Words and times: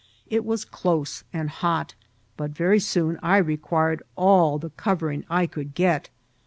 It 0.27 0.43
was 0.43 0.65
close 0.65 1.23
and 1.31 1.47
hot, 1.47 1.93
but 2.35 2.49
very 2.49 2.79
soon 2.79 3.19
I 3.21 3.37
re 3.37 3.55
quired 3.55 4.01
all 4.15 4.57
the 4.57 4.71
covering 4.71 5.23
I 5.29 5.45
could 5.45 5.75
get. 5.75 6.09